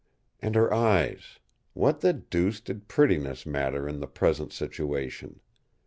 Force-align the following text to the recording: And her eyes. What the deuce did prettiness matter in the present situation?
And 0.41 0.55
her 0.55 0.73
eyes. 0.73 1.37
What 1.73 2.01
the 2.01 2.11
deuce 2.11 2.59
did 2.59 2.87
prettiness 2.87 3.45
matter 3.45 3.87
in 3.87 3.99
the 3.99 4.07
present 4.07 4.51
situation? 4.51 5.41